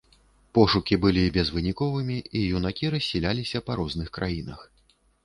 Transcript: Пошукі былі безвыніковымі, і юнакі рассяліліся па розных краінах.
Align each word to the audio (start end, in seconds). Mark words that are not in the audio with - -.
Пошукі 0.57 0.95
былі 1.03 1.25
безвыніковымі, 1.35 2.17
і 2.39 2.41
юнакі 2.61 2.89
рассяліліся 2.97 3.63
па 3.69 3.77
розных 3.81 4.07
краінах. 4.17 4.59